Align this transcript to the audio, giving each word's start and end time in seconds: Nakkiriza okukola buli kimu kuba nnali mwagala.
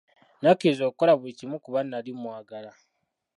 Nakkiriza 0.41 0.83
okukola 0.85 1.11
buli 1.15 1.31
kimu 1.39 1.57
kuba 1.63 1.79
nnali 1.83 2.11
mwagala. 2.21 2.71